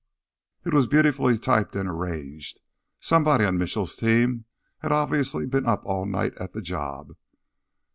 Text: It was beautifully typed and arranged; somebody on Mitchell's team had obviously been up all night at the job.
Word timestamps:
It 0.65 0.73
was 0.73 0.87
beautifully 0.87 1.37
typed 1.37 1.75
and 1.75 1.87
arranged; 1.87 2.59
somebody 2.99 3.45
on 3.45 3.59
Mitchell's 3.59 3.95
team 3.95 4.45
had 4.79 4.91
obviously 4.91 5.45
been 5.45 5.67
up 5.67 5.85
all 5.85 6.07
night 6.07 6.33
at 6.39 6.53
the 6.53 6.61
job. 6.63 7.11